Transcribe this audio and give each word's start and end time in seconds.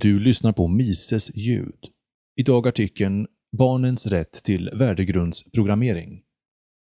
Du 0.00 0.18
lyssnar 0.18 0.52
på 0.52 0.68
Mises 0.68 1.36
ljud. 1.36 1.78
Idag 2.36 2.68
artikeln 2.68 3.26
“Barnens 3.58 4.06
rätt 4.06 4.32
till 4.32 4.70
värdegrundsprogrammering”. 4.74 6.22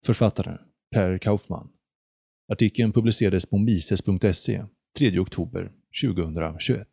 Författare 0.06 0.58
Per 0.94 1.18
Kaufman. 1.18 1.68
Artikeln 2.52 2.92
publicerades 2.92 3.46
på 3.46 3.58
mises.se 3.58 4.64
3 4.98 5.18
oktober 5.18 5.72
2021. 6.04 6.88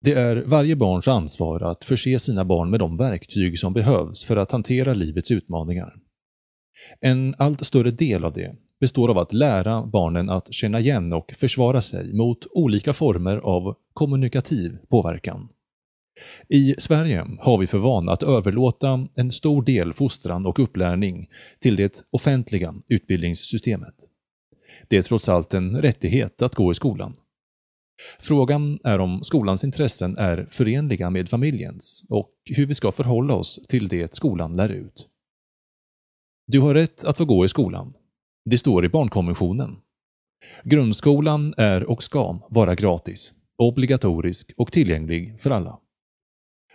Det 0.00 0.12
är 0.12 0.36
varje 0.46 0.76
barns 0.76 1.08
ansvar 1.08 1.60
att 1.60 1.84
förse 1.84 2.18
sina 2.18 2.44
barn 2.44 2.70
med 2.70 2.80
de 2.80 2.96
verktyg 2.96 3.58
som 3.58 3.72
behövs 3.72 4.24
för 4.24 4.36
att 4.36 4.52
hantera 4.52 4.94
livets 4.94 5.30
utmaningar. 5.30 5.94
En 7.00 7.34
allt 7.38 7.66
större 7.66 7.90
del 7.90 8.24
av 8.24 8.32
det 8.32 8.56
består 8.82 9.08
av 9.10 9.18
att 9.18 9.32
lära 9.32 9.86
barnen 9.86 10.30
att 10.30 10.52
känna 10.52 10.80
igen 10.80 11.12
och 11.12 11.32
försvara 11.36 11.82
sig 11.82 12.12
mot 12.14 12.46
olika 12.50 12.92
former 12.92 13.36
av 13.36 13.76
kommunikativ 13.92 14.78
påverkan. 14.88 15.48
I 16.48 16.74
Sverige 16.78 17.26
har 17.40 17.58
vi 17.58 17.66
för 17.66 17.78
vana 17.78 18.12
att 18.12 18.22
överlåta 18.22 19.06
en 19.14 19.32
stor 19.32 19.62
del 19.62 19.92
fostran 19.92 20.46
och 20.46 20.58
upplärning 20.58 21.28
till 21.60 21.76
det 21.76 22.04
offentliga 22.10 22.74
utbildningssystemet. 22.88 23.94
Det 24.88 24.96
är 24.96 25.02
trots 25.02 25.28
allt 25.28 25.54
en 25.54 25.82
rättighet 25.82 26.42
att 26.42 26.54
gå 26.54 26.72
i 26.72 26.74
skolan. 26.74 27.16
Frågan 28.20 28.78
är 28.84 28.98
om 28.98 29.22
skolans 29.22 29.64
intressen 29.64 30.16
är 30.18 30.46
förenliga 30.50 31.10
med 31.10 31.28
familjens 31.28 32.04
och 32.08 32.30
hur 32.44 32.66
vi 32.66 32.74
ska 32.74 32.92
förhålla 32.92 33.34
oss 33.34 33.60
till 33.68 33.88
det 33.88 34.14
skolan 34.14 34.56
lär 34.56 34.68
ut. 34.68 35.08
Du 36.46 36.60
har 36.60 36.74
rätt 36.74 37.04
att 37.04 37.16
få 37.16 37.24
gå 37.24 37.44
i 37.44 37.48
skolan. 37.48 37.94
Det 38.44 38.58
står 38.58 38.84
i 38.84 38.88
barnkonventionen. 38.88 39.76
Grundskolan 40.64 41.54
är 41.56 41.84
och 41.84 42.02
ska 42.02 42.38
vara 42.50 42.74
gratis, 42.74 43.34
obligatorisk 43.58 44.52
och 44.56 44.72
tillgänglig 44.72 45.40
för 45.40 45.50
alla. 45.50 45.78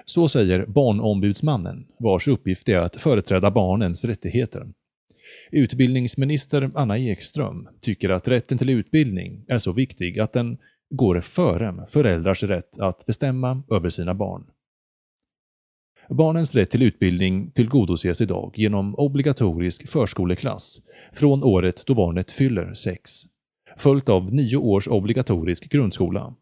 Så 0.06 0.30
säger 0.30 0.66
Barnombudsmannen, 0.66 1.88
vars 2.00 2.28
uppgift 2.28 2.70
är 2.70 2.78
att 2.78 2.96
företräda 2.96 3.52
barnens 3.52 4.06
rättigheter. 4.06 4.68
Utbildningsminister 5.52 6.72
Anna 6.76 6.98
Ekström 6.98 7.68
tycker 7.82 8.10
att 8.10 8.28
rätten 8.28 8.58
till 8.58 8.70
utbildning 8.70 9.46
är 9.48 9.60
så 9.60 9.72
viktig 9.72 10.20
att 10.20 10.34
den 10.34 10.58
går 10.90 11.22
före 11.22 11.86
föräldrars 11.88 12.44
rätt 12.44 12.80
att 12.80 13.06
bestämma 13.06 13.64
över 13.72 13.90
sina 13.90 14.14
barn. 14.14 14.44
Barnens 16.10 16.56
rätt 16.56 16.70
till 16.70 16.82
utbildning 16.82 17.52
tillgodoses 17.52 18.22
idag 18.22 18.54
genom 18.56 18.96
obligatorisk 18.96 19.90
förskoleklass 19.90 20.82
från 21.14 21.44
året 21.44 21.84
då 21.86 21.96
barnet 21.96 22.32
fyller 22.32 22.74
sex, 22.74 23.12
följt 23.78 24.10
av 24.10 24.34
nio 24.34 24.58
års 24.58 24.88
obligatorisk 24.88 25.70
grundskola. 25.70 26.36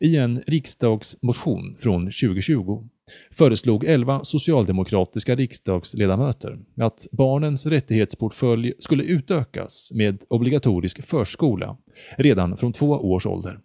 I 0.00 0.16
en 0.16 0.42
riksdagsmotion 0.46 1.76
från 1.78 2.04
2020 2.04 2.88
föreslog 3.30 3.84
11 3.84 4.24
socialdemokratiska 4.24 5.36
riksdagsledamöter 5.36 6.58
att 6.80 7.06
barnens 7.12 7.66
rättighetsportfölj 7.66 8.72
skulle 8.78 9.04
utökas 9.04 9.92
med 9.94 10.24
obligatorisk 10.28 11.04
förskola 11.04 11.76
redan 12.18 12.56
från 12.56 12.72
två 12.72 12.90
års 12.90 13.26
ålder. 13.26 13.60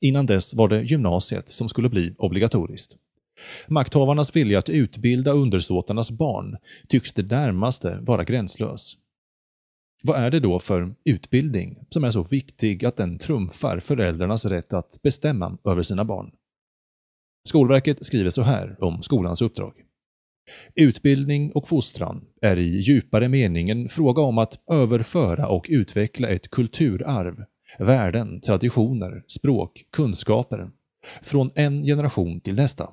Innan 0.00 0.26
dess 0.26 0.54
var 0.54 0.68
det 0.68 0.82
gymnasiet 0.82 1.50
som 1.50 1.68
skulle 1.68 1.88
bli 1.88 2.14
obligatoriskt. 2.18 2.96
Makthavarnas 3.68 4.36
vilja 4.36 4.58
att 4.58 4.68
utbilda 4.68 5.32
undersåtarnas 5.32 6.10
barn 6.10 6.56
tycks 6.88 7.12
det 7.12 7.30
närmaste 7.30 7.98
vara 8.00 8.24
gränslös. 8.24 8.96
Vad 10.04 10.16
är 10.16 10.30
det 10.30 10.40
då 10.40 10.60
för 10.60 10.94
utbildning 11.04 11.78
som 11.90 12.04
är 12.04 12.10
så 12.10 12.22
viktig 12.22 12.84
att 12.84 12.96
den 12.96 13.18
trumfar 13.18 13.80
föräldrarnas 13.80 14.44
rätt 14.44 14.72
att 14.72 15.02
bestämma 15.02 15.58
över 15.64 15.82
sina 15.82 16.04
barn? 16.04 16.30
Skolverket 17.48 18.06
skriver 18.06 18.30
så 18.30 18.42
här 18.42 18.76
om 18.84 19.02
skolans 19.02 19.42
uppdrag. 19.42 19.72
Utbildning 20.74 21.52
och 21.52 21.68
fostran 21.68 22.24
är 22.42 22.56
i 22.56 22.80
djupare 22.80 23.28
mening 23.28 23.70
en 23.70 23.88
fråga 23.88 24.22
om 24.22 24.38
att 24.38 24.60
överföra 24.72 25.48
och 25.48 25.66
utveckla 25.68 26.28
ett 26.28 26.50
kulturarv, 26.50 27.44
värden, 27.78 28.40
traditioner, 28.40 29.24
språk, 29.26 29.84
kunskaper 29.92 30.70
från 31.22 31.50
en 31.54 31.84
generation 31.84 32.40
till 32.40 32.54
nästa. 32.54 32.90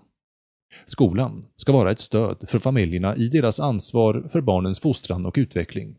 Skolan 0.85 1.45
ska 1.55 1.71
vara 1.71 1.91
ett 1.91 1.99
stöd 1.99 2.49
för 2.49 2.59
familjerna 2.59 3.15
i 3.15 3.27
deras 3.27 3.59
ansvar 3.59 4.27
för 4.29 4.41
barnens 4.41 4.79
fostran 4.79 5.25
och 5.25 5.35
utveckling. 5.37 5.97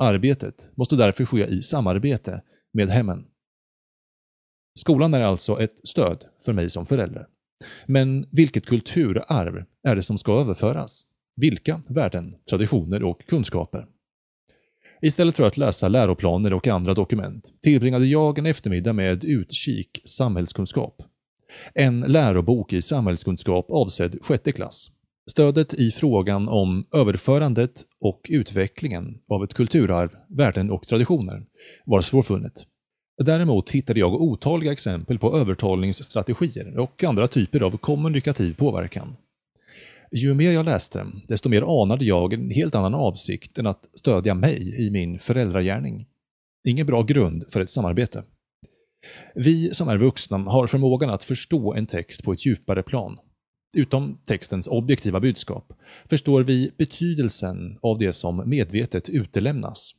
Arbetet 0.00 0.70
måste 0.76 0.96
därför 0.96 1.24
ske 1.24 1.46
i 1.46 1.62
samarbete 1.62 2.42
med 2.72 2.88
hemmen. 2.88 3.24
Skolan 4.78 5.14
är 5.14 5.20
alltså 5.20 5.60
ett 5.60 5.88
stöd 5.88 6.24
för 6.44 6.52
mig 6.52 6.70
som 6.70 6.86
förälder. 6.86 7.26
Men 7.86 8.26
vilket 8.30 8.66
kulturarv 8.66 9.64
är 9.88 9.96
det 9.96 10.02
som 10.02 10.18
ska 10.18 10.40
överföras? 10.40 11.04
Vilka 11.36 11.82
värden, 11.88 12.34
traditioner 12.50 13.02
och 13.02 13.26
kunskaper? 13.26 13.86
Istället 15.02 15.36
för 15.36 15.46
att 15.46 15.56
läsa 15.56 15.88
läroplaner 15.88 16.52
och 16.52 16.68
andra 16.68 16.94
dokument 16.94 17.52
tillbringade 17.62 18.06
jag 18.06 18.38
en 18.38 18.46
eftermiddag 18.46 18.92
med 18.92 19.24
utkik 19.24 20.02
samhällskunskap 20.04 21.02
en 21.74 22.00
lärobok 22.00 22.72
i 22.72 22.82
samhällskunskap 22.82 23.66
avsedd 23.70 24.18
sjätte 24.22 24.52
klass. 24.52 24.90
Stödet 25.30 25.74
i 25.74 25.90
frågan 25.90 26.48
om 26.48 26.84
överförandet 26.94 27.84
och 28.00 28.20
utvecklingen 28.28 29.18
av 29.28 29.44
ett 29.44 29.54
kulturarv, 29.54 30.10
värden 30.28 30.70
och 30.70 30.86
traditioner 30.86 31.42
var 31.84 32.00
svårfunnet. 32.00 32.66
Däremot 33.22 33.70
hittade 33.70 34.00
jag 34.00 34.14
otaliga 34.14 34.72
exempel 34.72 35.18
på 35.18 35.36
övertalningsstrategier 35.36 36.78
och 36.78 37.04
andra 37.04 37.28
typer 37.28 37.60
av 37.60 37.76
kommunikativ 37.76 38.54
påverkan. 38.54 39.16
Ju 40.10 40.34
mer 40.34 40.50
jag 40.50 40.64
läste, 40.64 41.06
desto 41.28 41.48
mer 41.48 41.82
anade 41.82 42.04
jag 42.04 42.32
en 42.32 42.50
helt 42.50 42.74
annan 42.74 42.94
avsikt 42.94 43.58
än 43.58 43.66
att 43.66 43.88
stödja 43.94 44.34
mig 44.34 44.86
i 44.86 44.90
min 44.90 45.18
föräldragärning. 45.18 46.06
Ingen 46.64 46.86
bra 46.86 47.02
grund 47.02 47.44
för 47.50 47.60
ett 47.60 47.70
samarbete. 47.70 48.22
Vi 49.34 49.74
som 49.74 49.88
är 49.88 49.98
vuxna 49.98 50.38
har 50.38 50.66
förmågan 50.66 51.10
att 51.10 51.24
förstå 51.24 51.74
en 51.74 51.86
text 51.86 52.24
på 52.24 52.32
ett 52.32 52.46
djupare 52.46 52.82
plan. 52.82 53.18
Utom 53.76 54.18
textens 54.26 54.66
objektiva 54.66 55.20
budskap 55.20 55.72
förstår 56.10 56.42
vi 56.42 56.70
betydelsen 56.78 57.78
av 57.82 57.98
det 57.98 58.12
som 58.12 58.42
medvetet 58.50 59.08
utelämnas. 59.08 59.92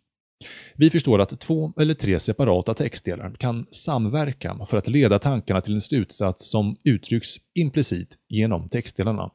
Vi 0.75 0.90
förstår 0.90 1.22
att 1.22 1.40
två 1.40 1.74
eller 1.80 1.94
tre 1.94 2.19
separata 2.19 2.74
textdelar 2.74 3.31
kan 3.31 3.66
samverka 3.72 4.66
för 4.66 4.78
att 4.78 4.88
leda 4.88 5.19
tankarna 5.19 5.62
till 5.62 5.74
en 5.74 5.81
slutsats 5.81 6.50
som 6.50 6.78
uttrycks 6.84 7.35
implicit 7.56 8.18
genom 8.29 8.69
textdelarna. 8.69 9.31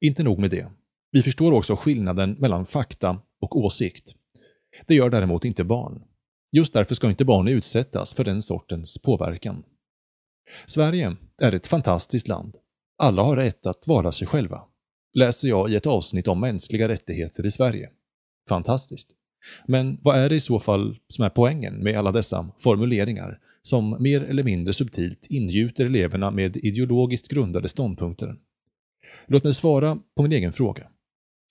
Inte 0.00 0.22
nog 0.22 0.38
med 0.38 0.50
det. 0.50 0.66
Vi 1.10 1.22
förstår 1.22 1.52
också 1.52 1.76
skillnaden 1.76 2.36
mellan 2.38 2.66
fakta 2.66 3.20
och 3.40 3.56
åsikt. 3.56 4.14
Det 4.86 4.94
gör 4.94 5.10
däremot 5.10 5.44
inte 5.44 5.64
barn. 5.64 6.02
Just 6.52 6.72
därför 6.72 6.94
ska 6.94 7.08
inte 7.08 7.24
barn 7.24 7.48
utsättas 7.48 8.14
för 8.14 8.24
den 8.24 8.42
sortens 8.42 8.98
påverkan. 8.98 9.62
Sverige 10.66 11.16
är 11.42 11.52
ett 11.52 11.66
fantastiskt 11.66 12.28
land. 12.28 12.56
Alla 12.98 13.22
har 13.22 13.36
rätt 13.36 13.66
att 13.66 13.86
vara 13.86 14.12
sig 14.12 14.26
själva. 14.26 14.62
Läser 15.14 15.48
jag 15.48 15.70
i 15.70 15.76
ett 15.76 15.86
avsnitt 15.86 16.28
om 16.28 16.40
mänskliga 16.40 16.88
rättigheter 16.88 17.46
i 17.46 17.50
Sverige. 17.50 17.90
Fantastiskt. 18.48 19.10
Men 19.66 19.98
vad 20.02 20.16
är 20.16 20.28
det 20.28 20.34
i 20.34 20.40
så 20.40 20.60
fall 20.60 20.98
som 21.08 21.24
är 21.24 21.28
poängen 21.28 21.74
med 21.74 21.98
alla 21.98 22.12
dessa 22.12 22.50
formuleringar 22.58 23.38
som 23.62 24.02
mer 24.02 24.22
eller 24.22 24.42
mindre 24.42 24.74
subtilt 24.74 25.26
ingjuter 25.28 25.86
eleverna 25.86 26.30
med 26.30 26.56
ideologiskt 26.56 27.28
grundade 27.28 27.68
ståndpunkter? 27.68 28.36
Låt 29.26 29.44
mig 29.44 29.54
svara 29.54 29.98
på 30.16 30.22
min 30.22 30.32
egen 30.32 30.52
fråga. 30.52 30.88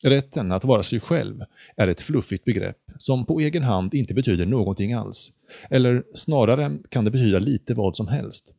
Rätten 0.03 0.51
att 0.51 0.63
vara 0.63 0.83
sig 0.83 0.99
själv 0.99 1.41
är 1.77 1.87
ett 1.87 2.01
fluffigt 2.01 2.45
begrepp 2.45 2.77
som 2.97 3.25
på 3.25 3.39
egen 3.39 3.63
hand 3.63 3.93
inte 3.93 4.13
betyder 4.13 4.45
någonting 4.45 4.93
alls. 4.93 5.31
Eller 5.69 6.03
snarare 6.13 6.77
kan 6.89 7.05
det 7.05 7.11
betyda 7.11 7.39
lite 7.39 7.73
vad 7.73 7.95
som 7.95 8.07
helst. 8.07 8.55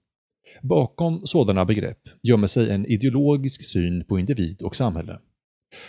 Bakom 0.62 1.26
sådana 1.26 1.64
begrepp 1.64 2.08
gömmer 2.22 2.46
sig 2.46 2.70
en 2.70 2.86
ideologisk 2.86 3.64
syn 3.64 4.04
på 4.04 4.18
individ 4.18 4.62
och 4.62 4.76
samhälle. 4.76 5.18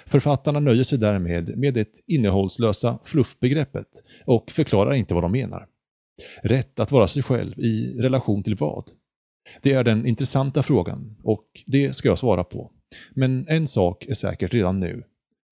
Författarna 0.05 0.59
nöjer 0.59 0.83
sig 0.83 0.97
därmed 0.97 1.57
med 1.57 1.73
det 1.73 1.89
innehållslösa 2.07 2.99
fluffbegreppet 3.03 3.87
och 4.25 4.51
förklarar 4.51 4.93
inte 4.93 5.13
vad 5.13 5.23
de 5.23 5.31
menar. 5.31 5.67
Rätt 6.43 6.79
att 6.79 6.91
vara 6.91 7.07
sig 7.07 7.23
själv 7.23 7.59
i 7.59 8.01
relation 8.01 8.43
till 8.43 8.55
vad? 8.55 8.83
Det 9.61 9.73
är 9.73 9.83
den 9.83 10.05
intressanta 10.05 10.63
frågan 10.63 11.15
och 11.23 11.45
det 11.65 11.95
ska 11.95 12.07
jag 12.07 12.19
svara 12.19 12.43
på. 12.43 12.71
Men 13.13 13.45
en 13.47 13.67
sak 13.67 14.05
är 14.05 14.13
säkert 14.13 14.53
redan 14.53 14.79
nu. 14.79 15.03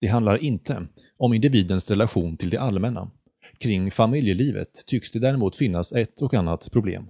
Det 0.01 0.07
handlar 0.07 0.43
inte 0.43 0.87
om 1.17 1.33
individens 1.33 1.89
relation 1.89 2.37
till 2.37 2.49
det 2.49 2.57
allmänna. 2.57 3.11
Kring 3.59 3.91
familjelivet 3.91 4.85
tycks 4.85 5.11
det 5.11 5.19
däremot 5.19 5.55
finnas 5.55 5.93
ett 5.93 6.21
och 6.21 6.33
annat 6.33 6.71
problem. 6.71 7.09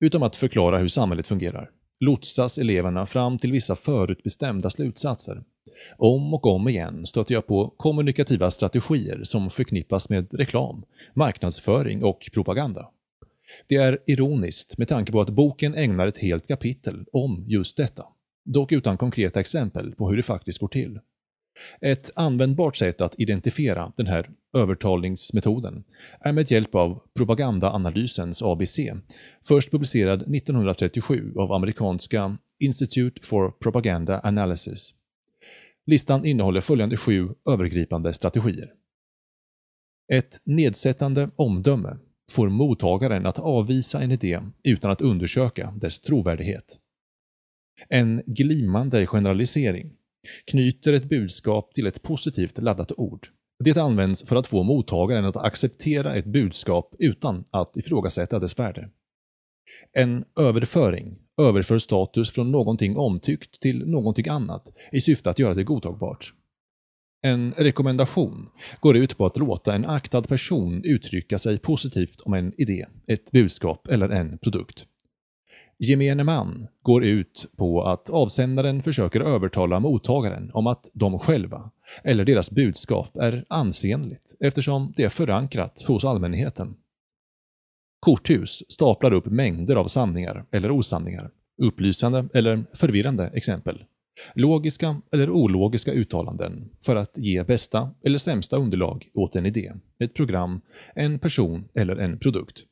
Utom 0.00 0.22
att 0.22 0.36
förklara 0.36 0.78
hur 0.78 0.88
samhället 0.88 1.26
fungerar 1.26 1.70
lotsas 2.00 2.58
eleverna 2.58 3.06
fram 3.06 3.38
till 3.38 3.52
vissa 3.52 3.76
förutbestämda 3.76 4.70
slutsatser. 4.70 5.42
Om 5.98 6.34
och 6.34 6.46
om 6.46 6.68
igen 6.68 7.06
stöter 7.06 7.34
jag 7.34 7.46
på 7.46 7.74
kommunikativa 7.76 8.50
strategier 8.50 9.24
som 9.24 9.50
förknippas 9.50 10.08
med 10.08 10.34
reklam, 10.34 10.84
marknadsföring 11.14 12.04
och 12.04 12.30
propaganda. 12.34 12.90
Det 13.68 13.76
är 13.76 13.98
ironiskt 14.06 14.78
med 14.78 14.88
tanke 14.88 15.12
på 15.12 15.20
att 15.20 15.30
boken 15.30 15.74
ägnar 15.74 16.08
ett 16.08 16.18
helt 16.18 16.48
kapitel 16.48 17.04
om 17.12 17.44
just 17.48 17.76
detta, 17.76 18.04
dock 18.46 18.72
utan 18.72 18.98
konkreta 18.98 19.40
exempel 19.40 19.94
på 19.94 20.08
hur 20.08 20.16
det 20.16 20.22
faktiskt 20.22 20.58
går 20.58 20.68
till. 20.68 20.98
Ett 21.80 22.10
användbart 22.14 22.76
sätt 22.76 23.00
att 23.00 23.20
identifiera 23.20 23.92
den 23.96 24.06
här 24.06 24.30
övertalningsmetoden 24.56 25.84
är 26.20 26.32
med 26.32 26.50
hjälp 26.50 26.74
av 26.74 27.02
propagandaanalysens 27.14 28.42
ABC, 28.42 28.78
först 29.48 29.70
publicerad 29.70 30.22
1937 30.22 31.32
av 31.36 31.52
amerikanska 31.52 32.38
Institute 32.58 33.26
for 33.26 33.50
Propaganda 33.50 34.20
Analysis. 34.24 34.92
Listan 35.86 36.24
innehåller 36.24 36.60
följande 36.60 36.96
sju 36.96 37.28
övergripande 37.50 38.12
strategier. 38.12 38.68
Ett 40.12 40.40
nedsättande 40.44 41.30
omdöme 41.36 41.96
får 42.30 42.48
mottagaren 42.48 43.26
att 43.26 43.38
avvisa 43.38 44.02
en 44.02 44.12
idé 44.12 44.40
utan 44.64 44.90
att 44.90 45.00
undersöka 45.00 45.74
dess 45.76 46.00
trovärdighet. 46.00 46.78
En 47.88 48.22
glimmande 48.26 49.06
generalisering 49.06 49.92
knyter 50.50 50.92
ett 50.92 51.08
budskap 51.08 51.74
till 51.74 51.86
ett 51.86 52.02
positivt 52.02 52.58
laddat 52.58 52.92
ord. 52.96 53.28
Det 53.64 53.76
används 53.76 54.28
för 54.28 54.36
att 54.36 54.46
få 54.46 54.62
mottagaren 54.62 55.24
att 55.24 55.36
acceptera 55.36 56.14
ett 56.14 56.26
budskap 56.26 56.94
utan 56.98 57.44
att 57.50 57.76
ifrågasätta 57.76 58.38
dess 58.38 58.58
värde. 58.58 58.90
En 59.92 60.24
överföring 60.40 61.18
överför 61.40 61.78
status 61.78 62.30
från 62.30 62.50
någonting 62.50 62.96
omtyckt 62.96 63.60
till 63.60 63.86
någonting 63.86 64.28
annat 64.28 64.72
i 64.92 65.00
syfte 65.00 65.30
att 65.30 65.38
göra 65.38 65.54
det 65.54 65.64
godtagbart. 65.64 66.32
En 67.22 67.52
rekommendation 67.56 68.48
går 68.80 68.96
ut 68.96 69.16
på 69.16 69.26
att 69.26 69.38
låta 69.38 69.74
en 69.74 69.84
aktad 69.84 70.22
person 70.22 70.82
uttrycka 70.84 71.38
sig 71.38 71.58
positivt 71.58 72.20
om 72.20 72.34
en 72.34 72.60
idé, 72.60 72.86
ett 73.06 73.30
budskap 73.32 73.86
eller 73.86 74.08
en 74.08 74.38
produkt. 74.38 74.86
Gemene 75.78 76.24
man 76.24 76.68
går 76.82 77.04
ut 77.04 77.46
på 77.56 77.82
att 77.82 78.10
avsändaren 78.10 78.82
försöker 78.82 79.20
övertala 79.20 79.80
mottagaren 79.80 80.50
om 80.54 80.66
att 80.66 80.90
de 80.92 81.18
själva, 81.18 81.70
eller 82.04 82.24
deras 82.24 82.50
budskap, 82.50 83.16
är 83.16 83.44
ansenligt 83.48 84.36
eftersom 84.40 84.92
det 84.96 85.04
är 85.04 85.08
förankrat 85.08 85.82
hos 85.86 86.04
allmänheten. 86.04 86.76
Korthus 88.00 88.62
staplar 88.68 89.12
upp 89.12 89.26
mängder 89.26 89.76
av 89.76 89.88
sanningar 89.88 90.44
eller 90.50 90.70
osanningar, 90.70 91.30
upplysande 91.62 92.28
eller 92.34 92.64
förvirrande 92.72 93.30
exempel, 93.34 93.84
logiska 94.34 95.00
eller 95.12 95.30
ologiska 95.30 95.92
uttalanden 95.92 96.70
för 96.84 96.96
att 96.96 97.18
ge 97.18 97.44
bästa 97.44 97.90
eller 98.04 98.18
sämsta 98.18 98.56
underlag 98.56 99.08
åt 99.14 99.36
en 99.36 99.46
idé, 99.46 99.72
ett 99.98 100.14
program, 100.14 100.60
en 100.94 101.18
person 101.18 101.68
eller 101.74 101.96
en 101.96 102.18
produkt. 102.18 102.64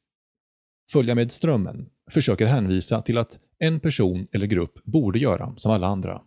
Följa 0.93 1.15
med 1.15 1.33
strömmen 1.33 1.91
försöker 2.11 2.47
hänvisa 2.47 3.03
till 3.03 3.19
att 3.19 3.39
en 3.59 3.81
person 3.81 4.27
eller 4.33 4.47
grupp 4.47 4.85
borde 4.85 5.19
göra 5.19 5.55
som 5.57 5.73
alla 5.73 5.87
andra. 5.87 6.21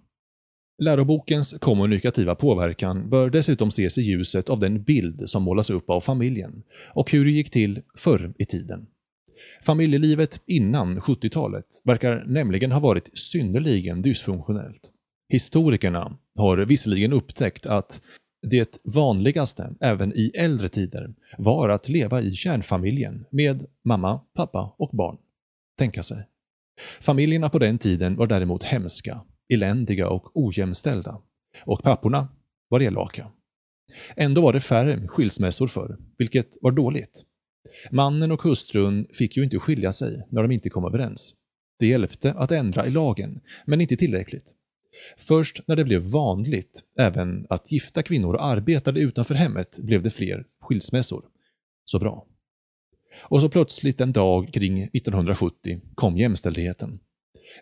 Lärobokens 0.80 1.56
kommunikativa 1.60 2.36
påverkan 2.36 3.10
bör 3.10 3.30
dessutom 3.30 3.68
ses 3.68 3.98
i 3.98 4.02
ljuset 4.02 4.50
av 4.50 4.60
den 4.60 4.84
bild 4.84 5.30
som 5.30 5.44
målas 5.44 5.70
upp 5.70 5.90
av 5.90 6.02
familjen 6.02 6.64
och 6.94 7.12
hur 7.12 7.26
det 7.26 7.32
gick 7.32 7.50
till 7.50 7.82
förr 7.98 8.34
i 8.38 8.46
tiden. 8.46 8.88
Familjelivet 9.66 10.42
innan 10.46 11.00
70-talet 11.00 11.66
verkar 11.84 12.24
nämligen 12.28 12.72
ha 12.72 12.80
varit 12.80 13.18
synnerligen 13.18 14.02
dysfunktionellt. 14.02 14.92
Historikerna 15.30 16.18
har 16.36 16.58
visserligen 16.58 17.14
upptäckt 17.14 17.66
att 17.66 18.02
det 18.42 18.80
vanligaste, 18.84 19.76
även 19.82 20.14
i 20.16 20.32
äldre 20.36 20.70
tider, 20.70 21.14
var 21.38 21.70
att 21.70 21.90
leva 21.90 22.22
i 22.22 22.32
kärnfamiljen 22.32 23.26
med 23.30 23.66
mamma, 23.84 24.20
pappa 24.36 24.76
och 24.78 24.90
barn. 24.94 25.18
Tänka 25.78 26.04
sig. 26.04 26.28
Familjerna 27.02 27.50
på 27.50 27.60
den 27.60 27.78
tiden 27.78 28.16
var 28.16 28.28
däremot 28.28 28.64
hemska, 28.64 29.22
eländiga 29.54 30.10
och 30.10 30.32
ojämställda. 30.38 31.22
Och 31.66 31.84
papporna 31.84 32.28
var 32.70 32.82
elaka. 32.82 33.32
Ändå 34.16 34.42
var 34.42 34.54
det 34.54 34.62
färre 34.62 35.08
skilsmässor 35.08 35.68
förr, 35.68 35.98
vilket 36.18 36.58
var 36.62 36.72
dåligt. 36.72 37.26
Mannen 37.92 38.32
och 38.32 38.44
hustrun 38.44 39.08
fick 39.14 39.38
ju 39.38 39.44
inte 39.44 39.60
skilja 39.60 39.94
sig 39.94 40.24
när 40.30 40.42
de 40.42 40.52
inte 40.52 40.70
kom 40.70 40.86
överens. 40.86 41.34
Det 41.80 41.88
hjälpte 41.88 42.34
att 42.34 42.52
ändra 42.52 42.88
i 42.88 42.90
lagen, 42.90 43.40
men 43.66 43.82
inte 43.82 43.98
tillräckligt. 43.98 44.56
Först 45.18 45.68
när 45.68 45.76
det 45.76 45.84
blev 45.84 46.02
vanligt 46.02 46.84
även 47.00 47.46
att 47.50 47.72
gifta 47.72 48.04
kvinnor 48.04 48.38
arbetade 48.40 49.00
utanför 49.00 49.36
hemmet 49.36 49.80
blev 49.80 50.04
det 50.04 50.10
fler 50.10 50.46
skilsmässor. 50.60 51.26
Så 51.86 52.00
bra. 52.00 52.26
Och 53.22 53.42
så 53.42 53.50
plötsligt 53.50 54.02
en 54.02 54.12
dag 54.12 54.54
kring 54.54 54.84
1970 54.84 55.82
kom 55.96 56.18
jämställdheten. 56.18 57.00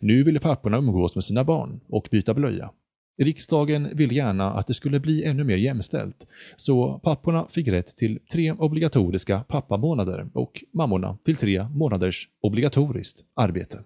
Nu 0.01 0.23
ville 0.23 0.39
papporna 0.39 0.77
umgås 0.77 1.15
med 1.15 1.23
sina 1.23 1.43
barn 1.43 1.79
och 1.89 2.07
byta 2.11 2.33
blöja. 2.33 2.71
Riksdagen 3.17 3.89
ville 3.93 4.13
gärna 4.13 4.53
att 4.53 4.67
det 4.67 4.73
skulle 4.73 4.99
bli 4.99 5.23
ännu 5.23 5.43
mer 5.43 5.57
jämställt, 5.57 6.27
så 6.55 6.99
papporna 7.03 7.47
fick 7.49 7.67
rätt 7.67 7.97
till 7.97 8.19
tre 8.31 8.51
obligatoriska 8.51 9.39
pappamånader 9.47 10.29
och 10.33 10.63
mammorna 10.73 11.17
till 11.25 11.35
tre 11.35 11.67
månaders 11.69 12.29
obligatoriskt 12.41 13.21
arbete. 13.35 13.79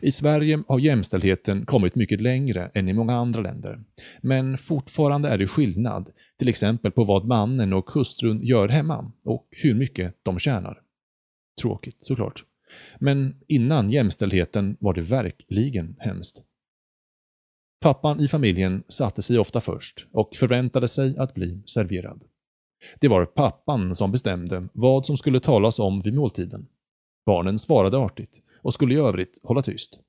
I 0.00 0.12
Sverige 0.12 0.62
har 0.68 0.78
jämställdheten 0.78 1.66
kommit 1.66 1.94
mycket 1.94 2.20
längre 2.20 2.70
än 2.74 2.88
i 2.88 2.92
många 2.92 3.14
andra 3.14 3.40
länder. 3.40 3.80
Men 4.20 4.56
fortfarande 4.56 5.28
är 5.28 5.38
det 5.38 5.48
skillnad, 5.48 6.10
till 6.38 6.48
exempel 6.48 6.92
på 6.92 7.04
vad 7.04 7.24
mannen 7.24 7.72
och 7.72 7.90
hustrun 7.90 8.42
gör 8.42 8.68
hemma 8.68 9.12
och 9.24 9.48
hur 9.50 9.74
mycket 9.74 10.14
de 10.22 10.38
tjänar. 10.38 10.80
Tråkigt 11.60 11.96
såklart. 12.00 12.44
Men 12.98 13.34
innan 13.48 13.90
jämställdheten 13.90 14.76
var 14.80 14.94
det 14.94 15.00
verkligen 15.00 15.96
hemskt. 15.98 16.42
Pappan 17.80 18.20
i 18.20 18.28
familjen 18.28 18.82
satte 18.88 19.22
sig 19.22 19.38
ofta 19.38 19.60
först 19.60 20.06
och 20.12 20.36
förväntade 20.36 20.88
sig 20.88 21.18
att 21.18 21.34
bli 21.34 21.62
serverad. 21.66 22.24
Det 23.00 23.08
var 23.08 23.26
pappan 23.26 23.94
som 23.94 24.12
bestämde 24.12 24.68
vad 24.72 25.06
som 25.06 25.16
skulle 25.16 25.40
talas 25.40 25.78
om 25.78 26.02
vid 26.02 26.14
måltiden. 26.14 26.66
Barnen 27.26 27.58
svarade 27.58 27.98
artigt 27.98 28.42
och 28.62 28.74
skulle 28.74 28.94
i 28.94 28.98
övrigt 28.98 29.38
hålla 29.42 29.62
tyst. 29.62 30.00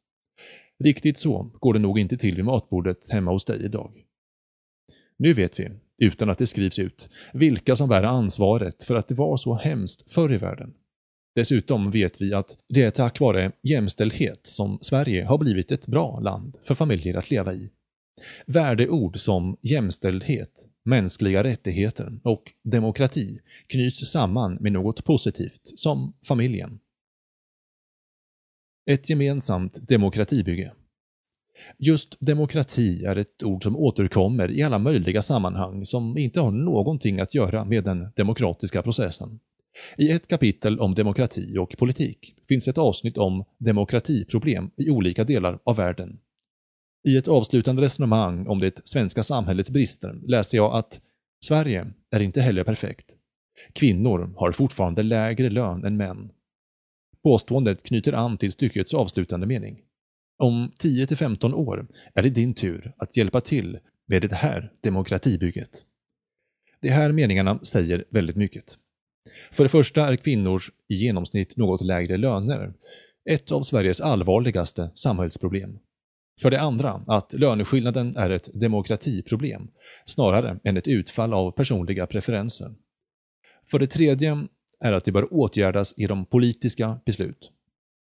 Riktigt 0.84 1.18
så 1.18 1.52
går 1.60 1.74
det 1.74 1.80
nog 1.80 2.00
inte 2.00 2.18
till 2.18 2.36
vid 2.36 2.46
matbordet 2.46 3.10
hemma 3.12 3.32
hos 3.32 3.46
dig 3.46 3.66
idag. 3.66 3.92
Nu 5.18 5.34
vet 5.34 5.60
vi, 5.60 5.70
utan 5.98 6.30
att 6.30 6.38
det 6.38 6.48
skrivs 6.48 6.80
ut, 6.80 7.10
vilka 7.34 7.76
som 7.76 7.90
bär 7.90 8.04
ansvaret 8.04 8.84
för 8.84 8.96
att 8.96 9.08
det 9.08 9.16
var 9.16 9.38
så 9.38 9.56
hemskt 9.56 10.12
förr 10.12 10.34
i 10.34 10.38
världen. 10.38 10.74
Dessutom 11.36 11.92
vet 11.92 12.22
vi 12.22 12.34
att 12.34 12.58
det 12.70 12.82
är 12.82 12.92
tack 12.92 13.20
vare 13.20 13.52
jämställdhet 13.64 14.40
som 14.44 14.80
Sverige 14.82 15.26
har 15.26 15.38
blivit 15.38 15.72
ett 15.72 15.88
bra 15.88 16.20
land 16.20 16.58
för 16.64 16.76
familjer 16.76 17.18
att 17.18 17.32
leva 17.32 17.54
i. 17.54 17.70
Värdeord 18.46 19.20
som 19.20 19.58
jämställdhet, 19.62 20.68
mänskliga 20.86 21.44
rättigheter 21.44 22.20
och 22.24 22.44
demokrati 22.64 23.40
knyts 23.68 24.12
samman 24.12 24.58
med 24.62 24.72
något 24.72 25.04
positivt, 25.04 25.62
som 25.76 26.14
familjen. 26.28 26.80
Ett 28.90 29.10
gemensamt 29.10 29.88
demokratibygge. 29.88 30.72
Just 31.78 32.18
demokrati 32.20 33.06
är 33.06 33.16
ett 33.16 33.44
ord 33.44 33.64
som 33.64 33.76
återkommer 33.76 34.52
i 34.52 34.64
alla 34.64 34.80
möjliga 34.80 35.22
sammanhang 35.22 35.86
som 35.86 36.18
inte 36.18 36.40
har 36.40 36.52
någonting 36.52 37.20
att 37.20 37.36
göra 37.36 37.66
med 37.66 37.84
den 37.84 38.08
demokratiska 38.16 38.82
processen. 38.82 39.40
I 39.98 40.12
ett 40.12 40.28
kapitel 40.28 40.80
om 40.80 40.96
demokrati 40.96 41.58
och 41.58 41.76
politik 41.78 42.36
finns 42.48 42.68
ett 42.68 42.78
avsnitt 42.78 43.18
om 43.18 43.44
demokratiproblem 43.58 44.72
i 44.78 44.90
olika 44.90 45.24
delar 45.24 45.60
av 45.64 45.76
världen. 45.76 46.20
I 47.08 47.18
ett 47.18 47.28
avslutande 47.28 47.82
resonemang 47.82 48.48
om 48.48 48.60
det 48.60 48.88
svenska 48.88 49.24
samhällets 49.24 49.70
brister 49.70 50.20
läser 50.28 50.58
jag 50.58 50.76
att 50.76 51.02
Sverige 51.46 51.88
är 52.12 52.20
inte 52.20 52.42
heller 52.42 52.64
perfekt. 52.64 53.16
Kvinnor 53.74 54.34
har 54.38 54.52
fortfarande 54.52 55.04
lägre 55.04 55.50
lön 55.50 55.86
än 55.86 55.98
män. 55.98 56.32
Påståendet 57.24 57.84
knyter 57.84 58.14
an 58.14 58.38
till 58.38 58.52
styckets 58.52 58.94
avslutande 58.94 59.48
mening. 59.48 59.82
Om 60.38 60.72
10-15 60.80 61.54
år 61.54 61.88
är 62.14 62.24
det 62.24 62.30
din 62.30 62.54
tur 62.54 62.94
att 62.98 63.18
hjälpa 63.18 63.42
till 63.42 63.80
med 64.08 64.22
det 64.22 64.36
här 64.36 64.72
demokratibygget. 64.84 65.70
De 66.82 66.90
här 66.90 67.12
meningarna 67.12 67.60
säger 67.60 68.06
väldigt 68.10 68.36
mycket. 68.36 68.78
För 69.52 69.64
det 69.64 69.70
första 69.70 70.08
är 70.08 70.16
kvinnors 70.16 70.72
i 70.88 70.96
genomsnitt 70.96 71.58
något 71.58 71.82
lägre 71.82 72.18
löner 72.18 72.74
ett 73.30 73.52
av 73.52 73.62
Sveriges 73.62 74.02
allvarligaste 74.02 74.92
samhällsproblem. 74.96 75.80
För 76.42 76.52
det 76.52 76.62
andra 76.62 77.04
att 77.08 77.34
löneskillnaden 77.34 78.18
är 78.18 78.30
ett 78.30 78.50
demokratiproblem 78.60 79.68
snarare 80.06 80.60
än 80.64 80.78
ett 80.78 80.88
utfall 80.88 81.34
av 81.34 81.52
personliga 81.52 82.08
preferenser. 82.08 82.76
För 83.72 83.80
det 83.80 83.88
tredje 83.88 84.48
är 84.80 84.94
att 84.94 85.06
det 85.06 85.12
bör 85.12 85.34
åtgärdas 85.34 85.94
genom 85.98 86.26
politiska 86.26 87.00
beslut. 87.06 87.52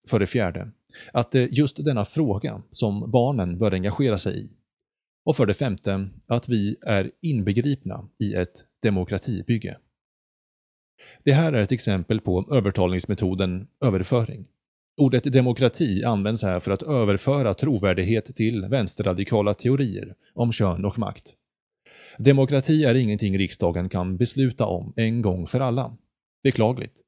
För 0.08 0.18
det 0.18 0.26
fjärde, 0.26 0.70
att 1.12 1.30
det 1.30 1.40
är 1.40 1.48
just 1.48 1.84
denna 1.84 2.04
fråga 2.04 2.62
som 2.70 3.10
barnen 3.10 3.58
bör 3.58 3.72
engagera 3.72 4.18
sig 4.18 4.44
i. 4.44 4.50
Och 5.25 5.37
för 5.37 5.46
det 5.46 5.54
femte, 5.54 6.08
att 6.26 6.48
vi 6.48 6.76
är 6.82 7.10
inbegripna 7.22 8.08
i 8.18 8.34
ett 8.34 8.64
demokratibygge. 8.82 9.76
Det 11.25 11.32
här 11.32 11.52
är 11.52 11.62
ett 11.62 11.72
exempel 11.72 12.20
på 12.20 12.48
övertalningsmetoden 12.52 13.66
överföring. 13.84 14.46
Ordet 15.00 15.32
demokrati 15.32 16.04
används 16.04 16.42
här 16.42 16.60
för 16.60 16.70
att 16.70 16.82
överföra 16.82 17.54
trovärdighet 17.54 18.37
till 18.37 18.64
vänsterradikala 18.64 19.54
teorier 19.54 20.14
om 20.34 20.52
kön 20.52 20.84
och 20.84 20.98
makt. 20.98 21.34
Demokrati 22.18 22.84
är 22.84 22.94
ingenting 22.94 23.38
riksdagen 23.38 23.88
kan 23.88 24.16
besluta 24.16 24.66
om 24.66 24.92
en 24.96 25.22
gång 25.22 25.46
för 25.46 25.60
alla. 25.60 25.96
Beklagligt. 26.42 27.04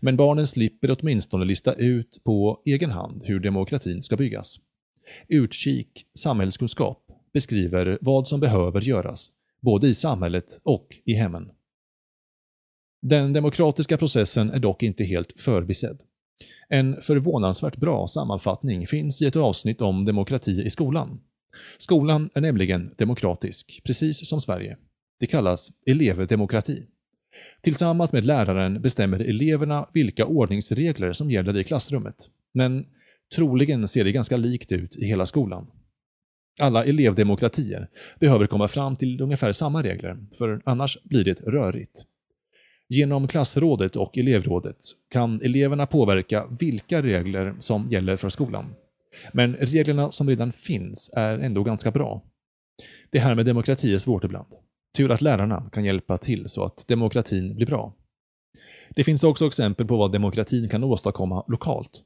Men 0.00 0.16
barnen 0.16 0.46
slipper 0.46 0.96
åtminstone 0.98 1.44
lista 1.44 1.74
ut 1.74 2.20
på 2.24 2.62
egen 2.64 2.90
hand 2.90 3.22
hur 3.24 3.40
demokratin 3.40 4.02
ska 4.02 4.16
byggas. 4.16 4.60
Utkik 5.28 6.06
samhällskunskap 6.18 7.06
beskriver 7.32 7.98
vad 8.00 8.28
som 8.28 8.40
behöver 8.40 8.80
göras, 8.80 9.30
både 9.62 9.88
i 9.88 9.94
samhället 9.94 10.60
och 10.62 10.86
i 11.04 11.14
hemmen. 11.14 11.50
Den 13.02 13.32
demokratiska 13.32 13.98
processen 13.98 14.50
är 14.50 14.58
dock 14.58 14.82
inte 14.82 15.04
helt 15.04 15.40
förbisedd. 15.40 16.02
En 16.68 17.02
förvånansvärt 17.02 17.76
bra 17.76 18.06
sammanfattning 18.06 18.86
finns 18.86 19.22
i 19.22 19.26
ett 19.26 19.36
avsnitt 19.36 19.80
om 19.80 20.04
demokrati 20.04 20.62
i 20.62 20.70
skolan. 20.70 21.20
Skolan 21.78 22.30
är 22.34 22.40
nämligen 22.40 22.94
demokratisk, 22.98 23.82
precis 23.84 24.28
som 24.28 24.40
Sverige. 24.40 24.76
Det 25.20 25.26
kallas 25.26 25.70
elevdemokrati. 25.86 26.86
Tillsammans 27.60 28.12
med 28.12 28.26
läraren 28.26 28.82
bestämmer 28.82 29.20
eleverna 29.20 29.88
vilka 29.92 30.26
ordningsregler 30.26 31.12
som 31.12 31.30
gäller 31.30 31.56
i 31.56 31.64
klassrummet. 31.64 32.16
Men 32.54 32.86
troligen 33.34 33.88
ser 33.88 34.04
det 34.04 34.12
ganska 34.12 34.36
likt 34.36 34.72
ut 34.72 34.96
i 34.96 35.04
hela 35.04 35.26
skolan. 35.26 35.66
Alla 36.60 36.84
elevdemokratier 36.84 37.88
behöver 38.20 38.46
komma 38.46 38.68
fram 38.68 38.96
till 38.96 39.20
ungefär 39.20 39.52
samma 39.52 39.82
regler, 39.82 40.16
för 40.38 40.62
annars 40.64 40.98
blir 41.04 41.24
det 41.24 41.40
rörigt. 41.40 42.04
Genom 42.88 43.28
klassrådet 43.28 43.96
och 43.96 44.18
elevrådet 44.18 44.76
kan 45.10 45.40
eleverna 45.42 45.86
påverka 45.86 46.46
vilka 46.60 47.02
regler 47.02 47.54
som 47.58 47.88
gäller 47.90 48.16
för 48.16 48.28
skolan. 48.28 48.74
Men 49.32 49.54
reglerna 49.54 50.12
som 50.12 50.28
redan 50.28 50.52
finns 50.52 51.10
är 51.16 51.38
ändå 51.38 51.62
ganska 51.62 51.90
bra. 51.90 52.22
Det 53.10 53.18
här 53.18 53.34
med 53.34 53.46
demokrati 53.46 53.94
är 53.94 53.98
svårt 53.98 54.24
ibland. 54.24 54.48
Tur 54.96 55.10
att 55.10 55.20
lärarna 55.20 55.70
kan 55.72 55.84
hjälpa 55.84 56.18
till 56.18 56.48
så 56.48 56.64
att 56.64 56.88
demokratin 56.88 57.54
blir 57.54 57.66
bra. 57.66 57.94
Det 58.96 59.04
finns 59.04 59.24
också 59.24 59.46
exempel 59.46 59.86
på 59.86 59.96
vad 59.96 60.12
demokratin 60.12 60.68
kan 60.68 60.84
åstadkomma 60.84 61.44
lokalt. 61.48 62.02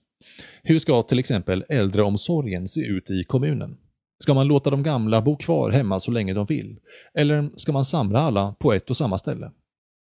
Hur 0.62 0.78
ska 0.78 1.02
till 1.02 1.18
exempel 1.18 1.64
äldreomsorgen 1.68 2.68
se 2.68 2.80
ut 2.80 3.10
i 3.10 3.24
kommunen? 3.24 3.76
Ska 4.22 4.34
man 4.34 4.46
låta 4.46 4.70
de 4.70 4.82
gamla 4.82 5.22
bo 5.22 5.36
kvar 5.36 5.70
hemma 5.70 6.00
så 6.00 6.10
länge 6.10 6.34
de 6.34 6.46
vill? 6.46 6.78
Eller 7.14 7.50
ska 7.56 7.72
man 7.72 7.84
samla 7.84 8.20
alla 8.20 8.54
på 8.58 8.72
ett 8.72 8.90
och 8.90 8.96
samma 8.96 9.18
ställe? 9.18 9.50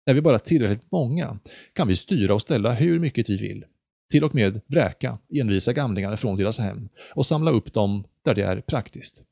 Är 0.06 0.13
vi 0.13 0.22
bara 0.22 0.40
tillräckligt 0.40 0.92
många 0.92 1.40
kan 1.74 1.88
vi 1.88 1.96
styra 1.96 2.34
och 2.34 2.42
ställa 2.42 2.74
hur 2.74 3.00
mycket 3.00 3.30
vi 3.30 3.38
vill. 3.38 3.66
Till 4.12 4.24
och 4.24 4.36
med 4.36 4.62
vräka 4.68 5.18
envisa 5.34 5.74
gamlingar 5.74 6.16
från 6.16 6.38
deras 6.38 6.60
hem 6.60 6.90
och 7.16 7.25
samla 7.25 7.51
upp 7.51 7.74
dem 7.74 8.04
där 8.25 8.36
det 8.36 8.42
är 8.42 8.62
praktiskt. 8.62 9.24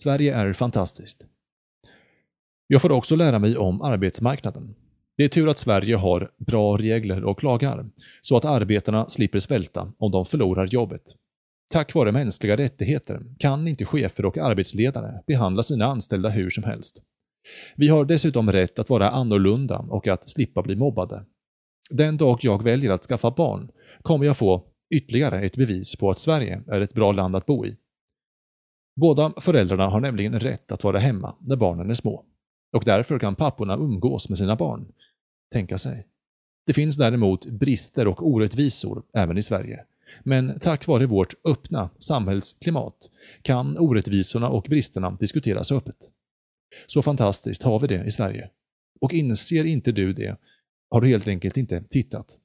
Sverige 0.00 0.34
är 0.34 0.52
fantastiskt. 0.52 1.26
Jag 2.66 2.82
får 2.82 2.92
också 2.92 3.16
lära 3.16 3.38
mig 3.38 3.56
om 3.56 3.82
arbetsmarknaden. 3.82 4.74
Det 5.16 5.24
är 5.24 5.28
tur 5.28 5.48
att 5.48 5.58
Sverige 5.58 5.96
har 5.96 6.30
bra 6.38 6.76
regler 6.76 7.24
och 7.24 7.44
lagar, 7.44 7.90
så 8.20 8.36
att 8.36 8.44
arbetarna 8.44 9.08
slipper 9.08 9.38
svälta 9.38 9.92
om 9.98 10.12
de 10.12 10.26
förlorar 10.26 10.66
jobbet. 10.66 11.02
Tack 11.72 11.94
vare 11.94 12.12
mänskliga 12.12 12.56
rättigheter 12.56 13.22
kan 13.38 13.68
inte 13.68 13.84
chefer 13.84 14.24
och 14.24 14.38
arbetsledare 14.38 15.22
behandla 15.26 15.62
sina 15.62 15.86
anställda 15.86 16.28
hur 16.28 16.50
som 16.50 16.64
helst. 16.64 17.02
Vi 17.76 17.88
har 17.88 18.04
dessutom 18.04 18.52
rätt 18.52 18.78
att 18.78 18.90
vara 18.90 19.10
annorlunda 19.10 19.78
och 19.78 20.08
att 20.08 20.28
slippa 20.28 20.62
bli 20.62 20.76
mobbade. 20.76 21.24
Den 21.90 22.16
dag 22.16 22.38
jag 22.42 22.62
väljer 22.62 22.90
att 22.90 23.04
skaffa 23.04 23.30
barn 23.30 23.70
kommer 24.02 24.26
jag 24.26 24.36
få 24.36 24.64
ytterligare 24.94 25.46
ett 25.46 25.56
bevis 25.56 25.96
på 25.96 26.10
att 26.10 26.18
Sverige 26.18 26.62
är 26.66 26.80
ett 26.80 26.94
bra 26.94 27.12
land 27.12 27.36
att 27.36 27.46
bo 27.46 27.66
i. 27.66 27.76
Båda 28.94 29.32
föräldrarna 29.40 29.88
har 29.88 30.00
nämligen 30.00 30.40
rätt 30.40 30.72
att 30.72 30.84
vara 30.84 30.98
hemma 30.98 31.36
när 31.40 31.56
barnen 31.56 31.90
är 31.90 31.94
små. 31.94 32.24
Och 32.72 32.84
därför 32.84 33.18
kan 33.18 33.34
papporna 33.34 33.74
umgås 33.74 34.28
med 34.28 34.38
sina 34.38 34.56
barn. 34.56 34.92
Tänka 35.52 35.78
sig. 35.78 36.06
Det 36.66 36.72
finns 36.72 36.96
däremot 36.96 37.46
brister 37.46 38.08
och 38.08 38.26
orättvisor 38.26 39.02
även 39.14 39.38
i 39.38 39.42
Sverige. 39.42 39.84
Men 40.24 40.58
tack 40.60 40.86
vare 40.86 41.06
vårt 41.06 41.34
öppna 41.44 41.90
samhällsklimat 41.98 43.10
kan 43.42 43.78
orättvisorna 43.78 44.48
och 44.48 44.66
bristerna 44.68 45.10
diskuteras 45.10 45.72
öppet. 45.72 46.10
Så 46.86 47.02
fantastiskt 47.02 47.62
har 47.62 47.80
vi 47.80 47.86
det 47.86 48.04
i 48.04 48.10
Sverige. 48.10 48.50
Och 49.00 49.12
inser 49.12 49.64
inte 49.64 49.92
du 49.92 50.12
det 50.12 50.36
har 50.90 51.00
du 51.00 51.08
helt 51.08 51.28
enkelt 51.28 51.56
inte 51.56 51.82
tittat. 51.82 52.38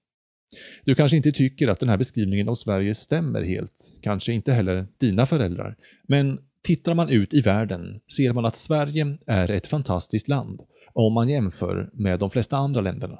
Du 0.85 0.95
kanske 0.95 1.17
inte 1.17 1.31
tycker 1.31 1.67
att 1.67 1.79
den 1.79 1.89
här 1.89 1.97
beskrivningen 1.97 2.49
av 2.49 2.55
Sverige 2.55 2.95
stämmer 2.95 3.43
helt, 3.43 3.93
kanske 4.01 4.33
inte 4.33 4.53
heller 4.53 4.87
dina 4.97 5.25
föräldrar, 5.25 5.75
men 6.07 6.39
tittar 6.63 6.93
man 6.93 7.09
ut 7.09 7.33
i 7.33 7.41
världen 7.41 7.99
ser 8.17 8.33
man 8.33 8.45
att 8.45 8.57
Sverige 8.57 9.17
är 9.27 9.51
ett 9.51 9.67
fantastiskt 9.67 10.27
land 10.27 10.61
om 10.93 11.13
man 11.13 11.29
jämför 11.29 11.89
med 11.93 12.19
de 12.19 12.31
flesta 12.31 12.57
andra 12.57 12.81
länderna. 12.81 13.19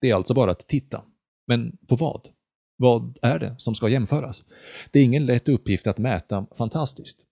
Det 0.00 0.10
är 0.10 0.14
alltså 0.14 0.34
bara 0.34 0.50
att 0.50 0.68
titta. 0.68 1.02
Men 1.46 1.76
på 1.88 1.96
vad? 1.96 2.28
Vad 2.76 3.18
är 3.22 3.38
det 3.38 3.54
som 3.58 3.74
ska 3.74 3.88
jämföras? 3.88 4.42
Det 4.90 4.98
är 5.00 5.04
ingen 5.04 5.26
lätt 5.26 5.48
uppgift 5.48 5.86
att 5.86 5.98
mäta 5.98 6.46
fantastiskt. 6.58 7.26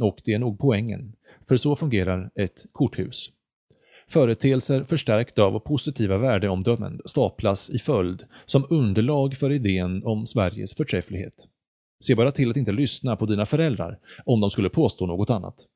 Och 0.00 0.20
det 0.24 0.32
är 0.32 0.38
nog 0.38 0.58
poängen, 0.58 1.12
för 1.48 1.56
så 1.56 1.76
fungerar 1.76 2.30
ett 2.34 2.66
korthus. 2.72 3.30
Företeelser 4.10 4.84
förstärkta 4.84 5.42
av 5.42 5.58
positiva 5.58 6.18
värdeomdömen 6.18 7.00
staplas 7.04 7.70
i 7.70 7.78
följd 7.78 8.24
som 8.46 8.66
underlag 8.70 9.36
för 9.36 9.52
idén 9.52 10.02
om 10.04 10.26
Sveriges 10.26 10.74
förträfflighet. 10.74 11.48
Se 12.04 12.14
bara 12.14 12.32
till 12.32 12.50
att 12.50 12.56
inte 12.56 12.72
lyssna 12.72 13.16
på 13.16 13.26
dina 13.26 13.46
föräldrar 13.46 13.98
om 14.24 14.40
de 14.40 14.50
skulle 14.50 14.70
påstå 14.70 15.06
något 15.06 15.30
annat. 15.30 15.66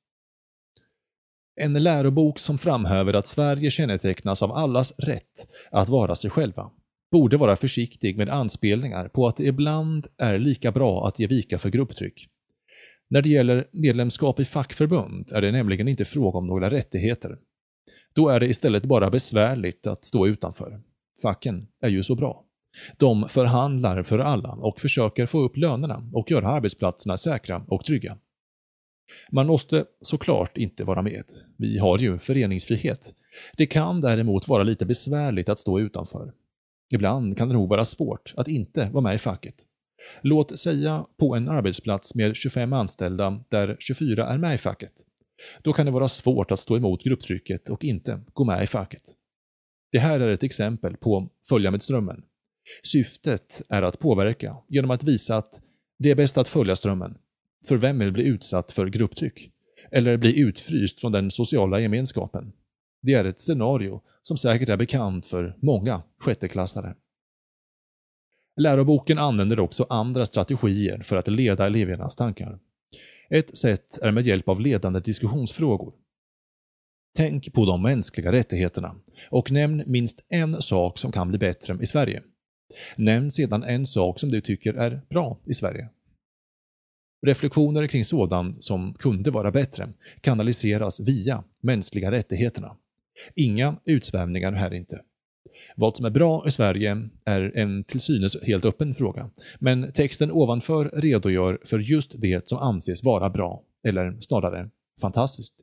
En 1.60 1.82
lärobok 1.82 2.38
som 2.38 2.58
framhäver 2.58 3.14
att 3.14 3.26
Sverige 3.26 3.70
kännetecknas 3.70 4.42
av 4.42 4.52
allas 4.52 4.92
rätt 4.98 5.48
att 5.70 5.88
vara 5.88 6.16
sig 6.16 6.30
själva 6.30 6.70
borde 7.10 7.36
vara 7.36 7.56
försiktig 7.56 8.16
med 8.16 8.28
anspelningar 8.28 9.08
på 9.08 9.26
att 9.26 9.36
det 9.36 9.44
ibland 9.44 10.06
är 10.18 10.38
lika 10.38 10.72
bra 10.72 11.06
att 11.06 11.18
ge 11.18 11.26
vika 11.26 11.58
för 11.58 11.70
grupptryck. 11.70 12.28
När 13.10 13.22
det 13.22 13.28
gäller 13.28 13.68
medlemskap 13.72 14.40
i 14.40 14.44
fackförbund 14.44 15.32
är 15.32 15.40
det 15.40 15.52
nämligen 15.52 15.88
inte 15.88 16.04
fråga 16.04 16.38
om 16.38 16.46
några 16.46 16.70
rättigheter. 16.70 17.38
Då 18.14 18.28
är 18.28 18.40
det 18.40 18.46
istället 18.46 18.84
bara 18.84 19.10
besvärligt 19.10 19.86
att 19.86 20.04
stå 20.04 20.26
utanför. 20.26 20.80
Facken 21.22 21.66
är 21.80 21.88
ju 21.88 22.02
så 22.02 22.14
bra. 22.14 22.44
De 22.96 23.28
förhandlar 23.28 24.02
för 24.02 24.18
alla 24.18 24.48
och 24.52 24.80
försöker 24.80 25.26
få 25.26 25.40
upp 25.40 25.56
lönerna 25.56 26.10
och 26.12 26.30
göra 26.30 26.48
arbetsplatserna 26.48 27.18
säkra 27.18 27.64
och 27.68 27.84
trygga. 27.84 28.18
Man 29.30 29.46
måste 29.46 29.84
såklart 30.00 30.56
inte 30.56 30.84
vara 30.84 31.02
med. 31.02 31.24
Vi 31.56 31.78
har 31.78 31.98
ju 31.98 32.18
föreningsfrihet. 32.18 33.14
Det 33.56 33.66
kan 33.66 34.00
däremot 34.00 34.48
vara 34.48 34.62
lite 34.62 34.86
besvärligt 34.86 35.48
att 35.48 35.58
stå 35.58 35.80
utanför. 35.80 36.32
Ibland 36.94 37.38
kan 37.38 37.48
det 37.48 37.54
nog 37.54 37.68
vara 37.68 37.84
svårt 37.84 38.34
att 38.36 38.48
inte 38.48 38.90
vara 38.92 39.02
med 39.02 39.14
i 39.14 39.18
facket. 39.18 39.54
Låt 40.22 40.58
säga 40.58 41.06
på 41.18 41.34
en 41.34 41.48
arbetsplats 41.48 42.14
med 42.14 42.36
25 42.36 42.72
anställda 42.72 43.40
där 43.48 43.76
24 43.78 44.26
är 44.26 44.38
med 44.38 44.54
i 44.54 44.58
facket. 44.58 44.92
Då 45.62 45.72
kan 45.72 45.86
det 45.86 45.92
vara 45.92 46.08
svårt 46.08 46.50
att 46.50 46.60
stå 46.60 46.76
emot 46.76 47.04
grupptrycket 47.04 47.68
och 47.68 47.84
inte 47.84 48.20
gå 48.32 48.44
med 48.44 48.64
i 48.64 48.66
facket. 48.66 49.02
Det 49.92 49.98
här 49.98 50.20
är 50.20 50.28
ett 50.28 50.42
exempel 50.42 50.96
på 50.96 51.28
följa 51.48 51.70
med 51.70 51.82
strömmen. 51.82 52.24
Syftet 52.82 53.62
är 53.68 53.82
att 53.82 53.98
påverka 53.98 54.56
genom 54.68 54.90
att 54.90 55.04
visa 55.04 55.36
att 55.36 55.62
det 55.98 56.10
är 56.10 56.14
bäst 56.14 56.38
att 56.38 56.48
följa 56.48 56.76
strömmen. 56.76 57.18
För 57.68 57.76
vem 57.76 57.98
vill 57.98 58.12
bli 58.12 58.24
utsatt 58.24 58.72
för 58.72 58.86
grupptryck? 58.86 59.50
Eller 59.90 60.16
bli 60.16 60.40
utfryst 60.40 61.00
från 61.00 61.12
den 61.12 61.30
sociala 61.30 61.80
gemenskapen? 61.80 62.52
Det 63.02 63.14
är 63.14 63.24
ett 63.24 63.40
scenario 63.40 64.00
som 64.22 64.36
säkert 64.36 64.68
är 64.68 64.76
bekant 64.76 65.26
för 65.26 65.56
många 65.62 66.02
sjätteklassare. 66.18 66.94
Läroboken 68.56 69.18
använder 69.18 69.60
också 69.60 69.86
andra 69.88 70.26
strategier 70.26 71.02
för 71.02 71.16
att 71.16 71.28
leda 71.28 71.66
elevernas 71.66 72.16
tankar. 72.16 72.58
Ett 73.34 73.56
sätt 73.56 73.98
är 74.02 74.10
med 74.10 74.26
hjälp 74.26 74.48
av 74.48 74.60
ledande 74.60 75.00
diskussionsfrågor. 75.00 75.94
Tänk 77.16 77.52
på 77.52 77.66
de 77.66 77.82
mänskliga 77.82 78.32
rättigheterna 78.32 78.96
och 79.30 79.50
nämn 79.50 79.84
minst 79.86 80.24
en 80.28 80.62
sak 80.62 80.98
som 80.98 81.12
kan 81.12 81.28
bli 81.28 81.38
bättre 81.38 81.78
i 81.82 81.86
Sverige. 81.86 82.22
Nämn 82.96 83.30
sedan 83.30 83.62
en 83.62 83.86
sak 83.86 84.20
som 84.20 84.30
du 84.30 84.40
tycker 84.40 84.74
är 84.74 85.00
bra 85.10 85.38
i 85.46 85.54
Sverige. 85.54 85.88
Reflektioner 87.26 87.86
kring 87.86 88.04
sådant 88.04 88.64
som 88.64 88.94
kunde 88.94 89.30
vara 89.30 89.50
bättre 89.50 89.92
kanaliseras 90.20 91.00
via 91.00 91.44
mänskliga 91.60 92.10
rättigheterna. 92.10 92.76
Inga 93.34 93.76
utsvävningar 93.84 94.52
här 94.52 94.74
inte. 94.74 95.00
Vad 95.76 95.96
som 95.96 96.06
är 96.06 96.10
bra 96.10 96.44
i 96.48 96.50
Sverige 96.50 97.08
är 97.24 97.52
en 97.56 97.84
till 97.84 98.00
synes 98.00 98.36
helt 98.42 98.64
öppen 98.64 98.94
fråga, 98.94 99.30
men 99.58 99.92
texten 99.92 100.32
ovanför 100.32 100.90
redogör 100.94 101.58
för 101.64 101.78
just 101.78 102.20
det 102.20 102.48
som 102.48 102.58
anses 102.58 103.04
vara 103.04 103.30
bra, 103.30 103.62
eller 103.86 104.16
snarare 104.20 104.70
fantastiskt. 105.00 105.54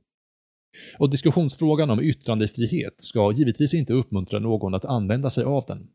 Och 0.97 1.09
diskussionsfrågan 1.09 1.89
om 1.89 1.99
yttrandefrihet 1.99 2.93
ska 2.97 3.31
givetvis 3.31 3.73
inte 3.73 3.93
uppmuntra 3.93 4.39
någon 4.39 4.73
att 4.73 4.85
använda 4.85 5.29
sig 5.29 5.43
av 5.43 5.65
den. 5.67 5.87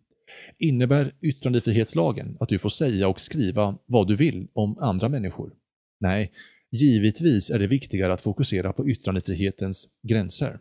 Innebär 0.58 1.14
yttrandefrihetslagen 1.20 2.36
att 2.40 2.48
du 2.48 2.58
får 2.58 2.68
säga 2.68 3.08
och 3.08 3.20
skriva 3.20 3.78
vad 3.86 4.08
du 4.08 4.16
vill 4.16 4.48
om 4.52 4.78
andra 4.78 5.08
människor? 5.08 5.52
Nej, 6.00 6.32
givetvis 6.70 7.50
är 7.50 7.58
det 7.58 7.66
viktigare 7.66 8.12
att 8.12 8.20
fokusera 8.20 8.72
på 8.72 8.88
yttrandefrihetens 8.88 9.88
gränser. 10.08 10.58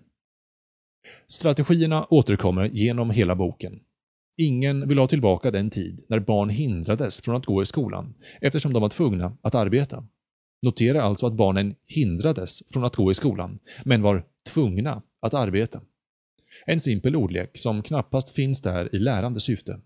Strategierna 1.28 2.08
återkommer 2.10 2.66
genom 2.66 3.10
hela 3.10 3.36
boken. 3.36 3.80
Ingen 4.38 4.88
vill 4.88 4.98
ha 4.98 5.08
tillbaka 5.08 5.52
den 5.52 5.70
tid 5.70 6.06
när 6.10 6.20
barn 6.20 6.50
hindrades 6.50 7.22
från 7.22 7.36
att 7.36 7.46
gå 7.46 7.64
i 7.64 7.66
skolan 7.66 8.14
eftersom 8.42 8.74
de 8.74 8.82
var 8.82 8.90
tvungna 8.90 9.38
att 9.42 9.56
arbeta. 9.56 10.08
Notera 10.64 11.04
alltså 11.04 11.26
att 11.28 11.34
barnen 11.34 11.76
hindrades 11.88 12.64
från 12.70 12.84
att 12.84 12.96
gå 12.96 13.12
i 13.12 13.14
skolan, 13.14 13.60
men 13.86 14.02
var 14.02 14.26
tvungna 14.48 15.02
att 15.22 15.34
arbeta. 15.34 15.82
En 16.66 16.80
simpel 16.80 17.16
ordlek 17.16 17.58
som 17.58 17.84
knappast 17.84 18.30
finns 18.30 18.62
där 18.62 18.96
i 18.96 19.00
lärande 19.00 19.40
syfte. 19.40 19.80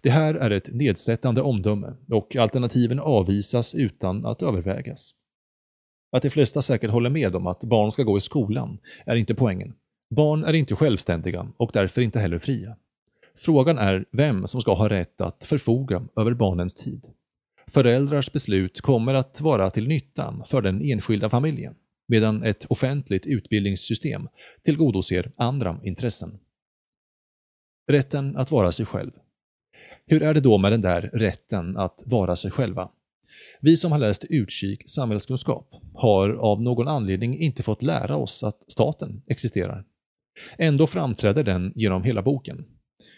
Det 0.00 0.10
här 0.10 0.34
är 0.34 0.50
ett 0.50 0.74
nedsättande 0.74 1.42
omdöme 1.42 1.94
och 2.10 2.36
alternativen 2.36 3.00
avvisas 3.00 3.74
utan 3.74 4.26
att 4.26 4.42
övervägas. 4.42 5.14
Att 6.12 6.22
de 6.22 6.30
flesta 6.30 6.62
säkert 6.62 6.90
håller 6.90 7.10
med 7.10 7.36
om 7.36 7.46
att 7.46 7.64
barn 7.64 7.92
ska 7.92 8.02
gå 8.02 8.18
i 8.18 8.20
skolan 8.20 8.78
är 9.06 9.16
inte 9.16 9.34
poängen. 9.34 9.74
Barn 10.14 10.44
är 10.44 10.52
inte 10.52 10.76
självständiga 10.76 11.46
och 11.56 11.70
därför 11.72 12.02
inte 12.02 12.20
heller 12.20 12.38
fria. 12.38 12.76
Frågan 13.36 13.78
är 13.78 14.04
vem 14.10 14.46
som 14.46 14.60
ska 14.60 14.74
ha 14.74 14.88
rätt 14.88 15.20
att 15.20 15.44
förfoga 15.44 16.02
över 16.16 16.34
barnens 16.34 16.74
tid. 16.74 17.06
Föräldrars 17.66 18.32
beslut 18.32 18.80
kommer 18.80 19.14
att 19.14 19.40
vara 19.40 19.70
till 19.70 19.88
nytta 19.88 20.34
för 20.46 20.62
den 20.62 20.82
enskilda 20.82 21.30
familjen, 21.30 21.74
medan 22.08 22.42
ett 22.42 22.64
offentligt 22.64 23.26
utbildningssystem 23.26 24.28
tillgodoser 24.64 25.32
andra 25.36 25.80
intressen. 25.82 26.38
Rätten 27.88 28.36
att 28.36 28.50
vara 28.50 28.72
sig 28.72 28.86
själv. 28.86 29.12
Hur 30.06 30.22
är 30.22 30.34
det 30.34 30.40
då 30.40 30.58
med 30.58 30.72
den 30.72 30.80
där 30.80 31.10
rätten 31.12 31.76
att 31.76 32.02
vara 32.06 32.36
sig 32.36 32.50
själva? 32.50 32.88
Vi 33.60 33.76
som 33.76 33.92
har 33.92 33.98
läst 33.98 34.24
utkik 34.30 34.90
samhällskunskap 34.90 35.74
har 35.94 36.30
av 36.30 36.62
någon 36.62 36.88
anledning 36.88 37.38
inte 37.38 37.62
fått 37.62 37.82
lära 37.82 38.16
oss 38.16 38.44
att 38.44 38.64
staten 38.68 39.22
existerar. 39.26 39.84
Ändå 40.58 40.86
framträder 40.86 41.44
den 41.44 41.72
genom 41.76 42.02
hela 42.02 42.22
boken. 42.22 42.64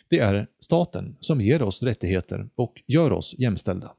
Det 0.09 0.19
är 0.19 0.47
staten 0.61 1.17
som 1.21 1.41
ger 1.41 1.63
oss 1.63 1.83
rättigheter 1.83 2.49
och 2.55 2.83
gör 2.87 3.13
oss 3.13 3.35
jämställda. 3.39 3.93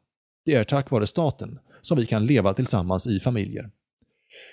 Det 0.46 0.54
är 0.54 0.64
tack 0.64 0.92
vare 0.92 1.08
staten 1.08 1.60
som 1.82 1.98
vi 1.98 2.06
kan 2.06 2.26
leva 2.26 2.54
tillsammans 2.54 3.08
i 3.08 3.20
familjer. 3.20 3.70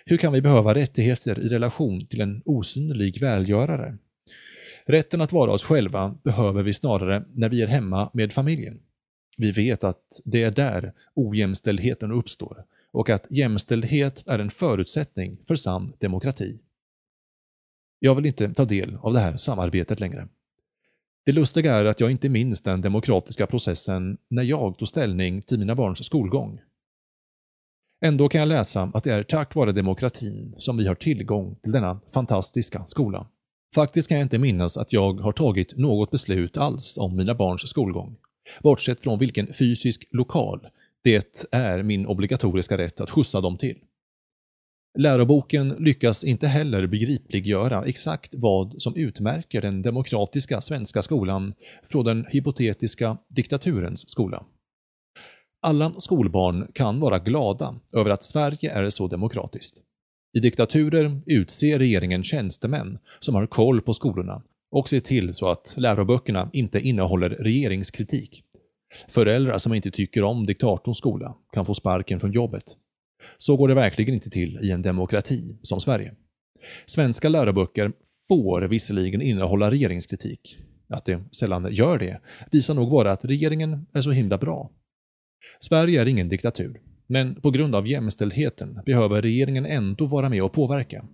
Hur 0.04 0.16
kan 0.16 0.32
vi 0.32 0.40
behöva 0.40 0.74
rättigheter 0.74 1.38
i 1.38 1.48
relation 1.48 2.06
till 2.06 2.20
en 2.20 2.42
osynlig 2.44 3.20
välgörare? 3.20 3.98
Rätten 4.86 5.20
att 5.20 5.32
vara 5.32 5.52
oss 5.52 5.64
själva 5.64 6.14
behöver 6.24 6.62
vi 6.62 6.72
snarare 6.72 7.24
när 7.34 7.48
vi 7.48 7.62
är 7.62 7.66
hemma 7.66 8.10
med 8.12 8.32
familjen. 8.32 8.80
Vi 9.38 9.50
vet 9.50 9.84
att 9.84 10.20
det 10.24 10.42
är 10.42 10.50
där 10.50 10.92
ojämställdheten 11.14 12.12
uppstår 12.12 12.64
och 12.92 13.10
att 13.10 13.26
jämställdhet 13.30 14.24
är 14.26 14.38
en 14.38 14.50
förutsättning 14.50 15.38
för 15.46 15.56
sann 15.56 15.92
demokrati. 15.98 16.58
Jag 17.98 18.14
vill 18.14 18.26
inte 18.26 18.54
ta 18.54 18.64
del 18.64 18.98
av 19.02 19.12
det 19.12 19.20
här 19.20 19.36
samarbetet 19.36 20.00
längre. 20.00 20.28
Det 21.26 21.32
lustiga 21.32 21.74
är 21.74 21.84
att 21.84 22.00
jag 22.00 22.10
inte 22.10 22.28
minns 22.28 22.62
den 22.62 22.80
demokratiska 22.80 23.46
processen 23.46 24.18
när 24.30 24.42
jag 24.42 24.78
tog 24.78 24.88
ställning 24.88 25.42
till 25.42 25.58
mina 25.58 25.74
barns 25.74 26.06
skolgång. 26.06 26.60
Ändå 28.04 28.28
kan 28.28 28.38
jag 28.38 28.48
läsa 28.48 28.90
att 28.94 29.04
det 29.04 29.12
är 29.12 29.22
tack 29.22 29.54
vare 29.54 29.72
demokratin 29.72 30.54
som 30.58 30.76
vi 30.76 30.86
har 30.86 30.94
tillgång 30.94 31.56
till 31.62 31.72
denna 31.72 32.00
fantastiska 32.14 32.84
skola. 32.86 33.26
Faktiskt 33.74 34.08
kan 34.08 34.18
jag 34.18 34.24
inte 34.24 34.38
minnas 34.38 34.76
att 34.76 34.92
jag 34.92 35.20
har 35.20 35.32
tagit 35.32 35.76
något 35.76 36.10
beslut 36.10 36.56
alls 36.56 36.98
om 36.98 37.16
mina 37.16 37.34
barns 37.34 37.68
skolgång, 37.68 38.16
bortsett 38.62 39.00
från 39.00 39.18
vilken 39.18 39.54
fysisk 39.54 40.08
lokal 40.10 40.66
det 41.02 41.46
är 41.50 41.82
min 41.82 42.06
obligatoriska 42.06 42.78
rätt 42.78 43.00
att 43.00 43.10
skjutsa 43.10 43.40
dem 43.40 43.56
till. 43.56 43.78
Läroboken 44.98 45.68
lyckas 45.68 46.24
inte 46.24 46.46
heller 46.46 46.86
begripliggöra 46.86 47.84
exakt 47.84 48.34
vad 48.34 48.82
som 48.82 48.96
utmärker 48.96 49.60
den 49.60 49.82
demokratiska 49.82 50.60
svenska 50.60 51.02
skolan 51.02 51.54
från 51.84 52.04
den 52.04 52.26
hypotetiska 52.28 53.18
diktaturens 53.28 54.08
skola. 54.10 54.44
Alla 55.62 55.92
skolbarn 55.98 56.66
kan 56.74 57.00
vara 57.00 57.18
glada 57.18 57.74
över 57.92 58.10
att 58.10 58.24
Sverige 58.24 58.70
är 58.72 58.90
så 58.90 59.08
demokratiskt. 59.08 59.76
I 60.36 60.40
diktaturer 60.40 61.20
utser 61.26 61.78
regeringen 61.78 62.24
tjänstemän 62.24 62.98
som 63.20 63.34
har 63.34 63.46
koll 63.46 63.80
på 63.80 63.94
skolorna 63.94 64.42
och 64.70 64.88
ser 64.88 65.00
till 65.00 65.34
så 65.34 65.48
att 65.48 65.74
läroböckerna 65.76 66.50
inte 66.52 66.80
innehåller 66.80 67.30
regeringskritik. 67.30 68.42
Föräldrar 69.08 69.58
som 69.58 69.74
inte 69.74 69.90
tycker 69.90 70.22
om 70.22 70.46
diktatorns 70.46 70.98
skola 70.98 71.34
kan 71.52 71.66
få 71.66 71.74
sparken 71.74 72.20
från 72.20 72.32
jobbet. 72.32 72.76
Så 73.38 73.56
går 73.56 73.68
det 73.68 73.74
verkligen 73.74 74.14
inte 74.14 74.30
till 74.30 74.58
i 74.62 74.70
en 74.70 74.82
demokrati 74.82 75.58
som 75.62 75.80
Sverige. 75.80 76.14
Svenska 76.86 77.28
läroböcker 77.28 77.92
får 78.28 78.62
visserligen 78.62 79.22
innehålla 79.22 79.70
regeringskritik. 79.70 80.58
Att 80.88 81.04
det 81.04 81.24
sällan 81.32 81.74
gör 81.74 81.98
det 81.98 82.20
visar 82.52 82.74
nog 82.74 82.90
bara 82.90 83.12
att 83.12 83.24
regeringen 83.24 83.86
är 83.92 84.00
så 84.00 84.10
himla 84.10 84.38
bra. 84.38 84.70
Sverige 85.60 86.00
är 86.02 86.06
ingen 86.06 86.28
diktatur, 86.28 86.80
men 87.06 87.40
på 87.40 87.50
grund 87.50 87.74
av 87.74 87.86
jämställdheten 87.86 88.80
behöver 88.86 89.22
regeringen 89.22 89.66
ändå 89.66 90.06
vara 90.06 90.28
med 90.28 90.42
och 90.42 90.52
påverka. 90.52 91.04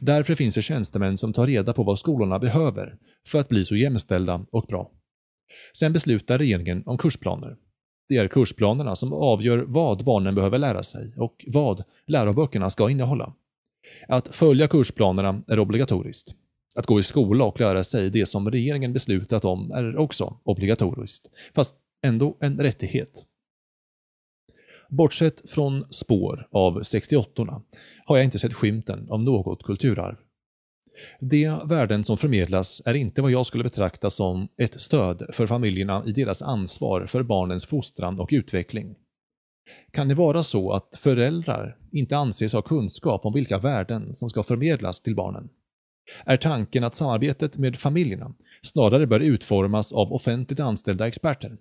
Därför 0.00 0.34
finns 0.34 0.54
det 0.54 0.62
tjänstemän 0.62 1.18
som 1.18 1.32
tar 1.32 1.46
reda 1.46 1.72
på 1.72 1.82
vad 1.82 1.98
skolorna 1.98 2.38
behöver 2.38 2.96
för 3.28 3.38
att 3.38 3.48
bli 3.48 3.64
så 3.64 3.76
jämställda 3.76 4.46
och 4.50 4.66
bra. 4.66 4.90
Sen 5.78 5.92
beslutar 5.92 6.38
regeringen 6.38 6.82
om 6.86 6.98
kursplaner 6.98 7.56
det 8.08 8.16
är 8.16 8.28
kursplanerna 8.28 8.96
som 8.96 9.12
avgör 9.12 9.58
vad 9.58 10.04
barnen 10.04 10.34
behöver 10.34 10.58
lära 10.58 10.82
sig 10.82 11.12
och 11.16 11.44
vad 11.48 11.84
läroböckerna 12.06 12.70
ska 12.70 12.90
innehålla. 12.90 13.32
Att 14.08 14.34
följa 14.34 14.68
kursplanerna 14.68 15.42
är 15.46 15.58
obligatoriskt. 15.58 16.34
Att 16.74 16.86
gå 16.86 17.00
i 17.00 17.02
skola 17.02 17.44
och 17.44 17.60
lära 17.60 17.84
sig 17.84 18.10
det 18.10 18.26
som 18.26 18.50
regeringen 18.50 18.92
beslutat 18.92 19.44
om 19.44 19.70
är 19.70 19.96
också 19.96 20.36
obligatoriskt, 20.44 21.26
fast 21.54 21.76
ändå 22.02 22.36
en 22.40 22.60
rättighet. 22.60 23.26
Bortsett 24.88 25.50
från 25.50 25.84
spår 25.90 26.48
av 26.52 26.82
68 26.82 27.62
har 28.04 28.16
jag 28.16 28.24
inte 28.24 28.38
sett 28.38 28.54
skymten 28.54 29.10
av 29.10 29.22
något 29.22 29.62
kulturarv. 29.62 30.16
De 31.20 31.60
värden 31.64 32.04
som 32.04 32.18
förmedlas 32.18 32.82
är 32.84 32.94
inte 32.94 33.22
vad 33.22 33.30
jag 33.30 33.46
skulle 33.46 33.64
betrakta 33.64 34.10
som 34.10 34.48
ett 34.58 34.80
stöd 34.80 35.26
för 35.32 35.46
familjerna 35.46 36.02
i 36.06 36.12
deras 36.12 36.42
ansvar 36.42 37.06
för 37.06 37.22
barnens 37.22 37.66
fostran 37.66 38.20
och 38.20 38.28
utveckling. 38.32 38.94
Kan 39.92 40.08
det 40.08 40.14
vara 40.14 40.42
så 40.42 40.72
att 40.72 40.96
föräldrar 40.96 41.76
inte 41.92 42.16
anses 42.16 42.52
ha 42.52 42.62
kunskap 42.62 43.26
om 43.26 43.32
vilka 43.32 43.58
värden 43.58 44.14
som 44.14 44.30
ska 44.30 44.42
förmedlas 44.42 45.00
till 45.00 45.14
barnen? 45.14 45.48
Är 46.24 46.36
tanken 46.36 46.84
att 46.84 46.94
samarbetet 46.94 47.56
med 47.56 47.78
familjerna 47.78 48.34
snarare 48.62 49.06
bör 49.06 49.20
utformas 49.20 49.92
av 49.92 50.12
offentligt 50.12 50.60
anställda 50.60 51.06
experter? 51.06 51.56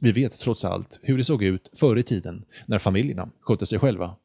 Vi 0.00 0.12
vet 0.12 0.38
trots 0.38 0.64
allt 0.64 1.00
hur 1.02 1.18
det 1.18 1.24
såg 1.24 1.42
ut 1.42 1.70
förr 1.76 1.98
i 1.98 2.02
tiden 2.02 2.44
när 2.66 2.78
familjerna 2.78 3.30
skötte 3.40 3.66
sig 3.66 3.78
själva. 3.78 4.16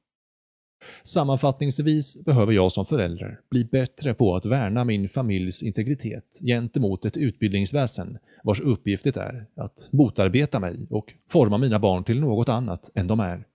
Sammanfattningsvis 1.03 2.25
behöver 2.25 2.53
jag 2.53 2.71
som 2.71 2.85
förälder 2.85 3.39
bli 3.49 3.65
bättre 3.65 4.13
på 4.13 4.35
att 4.35 4.45
värna 4.45 4.83
min 4.83 5.09
familjs 5.09 5.63
integritet 5.63 6.39
gentemot 6.41 7.05
ett 7.05 7.17
utbildningsväsen 7.17 8.17
vars 8.43 8.59
uppgift 8.59 9.03
det 9.03 9.17
är 9.17 9.45
att 9.55 9.89
motarbeta 9.91 10.59
mig 10.59 10.87
och 10.89 11.13
forma 11.29 11.57
mina 11.57 11.79
barn 11.79 12.03
till 12.03 12.19
något 12.19 12.49
annat 12.49 12.89
än 12.95 13.07
de 13.07 13.19
är. 13.19 13.45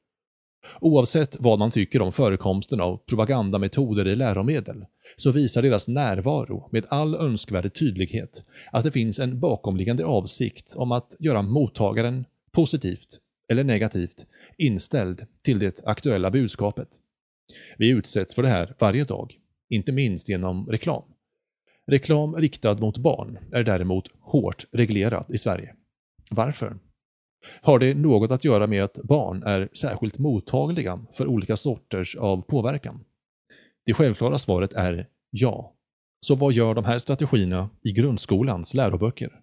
Oavsett 0.81 1.37
vad 1.41 1.59
man 1.59 1.71
tycker 1.71 2.03
om 2.03 2.13
förekomsten 2.13 2.81
av 2.81 2.97
propagandametoder 2.97 4.09
i 4.09 4.17
läromedel 4.17 4.85
så 5.17 5.31
visar 5.31 5.63
deras 5.63 5.89
närvaro 5.89 6.69
med 6.73 6.87
all 6.89 7.15
önskvärd 7.15 7.79
tydlighet 7.79 8.45
att 8.73 8.85
det 8.85 8.91
finns 8.91 9.19
en 9.19 9.41
bakomliggande 9.41 10.05
avsikt 10.05 10.75
om 10.77 10.93
att 10.93 11.17
göra 11.19 11.43
mottagaren 11.43 12.25
positivt 12.53 13.19
eller 13.51 13.65
negativt 13.65 14.27
inställd 14.59 15.27
till 15.43 15.59
det 15.59 15.83
aktuella 15.85 16.31
budskapet. 16.31 16.89
Vi 17.79 17.91
utsätts 17.91 18.35
för 18.35 18.43
det 18.43 18.49
här 18.49 18.75
varje 18.79 19.05
dag, 19.05 19.38
inte 19.71 19.93
minst 19.93 20.29
genom 20.29 20.67
reklam. 20.67 21.05
Reklam 21.87 22.37
riktad 22.37 22.75
mot 22.75 22.99
barn 22.99 23.38
är 23.53 23.62
däremot 23.65 24.09
hårt 24.21 24.67
reglerad 24.73 25.27
i 25.29 25.38
Sverige. 25.38 25.75
Varför? 26.31 26.77
Har 27.62 27.79
det 27.79 27.95
något 27.95 28.31
att 28.31 28.45
göra 28.45 28.67
med 28.67 28.85
att 28.85 28.99
barn 29.05 29.43
är 29.43 29.69
särskilt 29.73 30.19
mottagliga 30.19 30.99
för 31.12 31.27
olika 31.27 31.57
sorters 31.57 32.17
av 32.17 32.43
påverkan? 32.43 33.05
Det 33.87 33.95
självklara 33.95 34.38
svaret 34.38 34.73
är 34.73 35.09
ja. 35.31 35.75
Så 36.21 36.35
vad 36.35 36.53
gör 36.53 36.75
de 36.75 36.85
här 36.85 36.99
strategierna 36.99 37.71
i 37.83 37.93
grundskolans 37.93 38.75
läroböcker? 38.75 39.42